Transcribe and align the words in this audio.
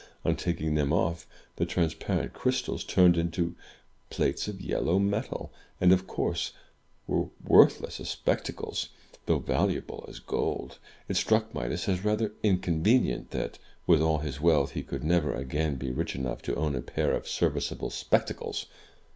On 0.25 0.35
taking 0.35 0.73
them 0.73 0.91
off, 0.91 1.27
the 1.57 1.65
transparent 1.67 2.33
crystals 2.33 2.83
turned 2.83 3.19
out 3.19 3.31
to 3.33 3.49
be 3.51 3.55
plates 4.09 4.47
of 4.47 4.59
yellow 4.59 4.97
metal, 4.97 5.53
and 5.79 5.91
of 5.93 6.07
course, 6.07 6.53
were 7.05 7.27
worthless 7.43 7.99
as 7.99 8.09
spectacles, 8.09 8.89
though 9.27 9.39
valua 9.39 9.85
ble 9.85 10.03
as 10.07 10.17
gold. 10.17 10.79
It 11.07 11.17
struck 11.17 11.53
Midas 11.53 11.87
as 11.87 12.03
rather 12.03 12.33
inconvenient 12.41 13.29
that, 13.29 13.59
with 13.85 14.01
all 14.01 14.17
his 14.17 14.41
wealth, 14.41 14.71
he 14.71 14.81
could 14.81 15.03
never 15.03 15.35
again 15.35 15.75
be 15.75 15.91
rich 15.91 16.15
enough 16.15 16.41
to 16.41 16.55
own 16.55 16.75
a 16.75 16.81
pair 16.81 17.13
of 17.13 17.27
serviceable 17.27 17.91
spectacles. 17.91 18.65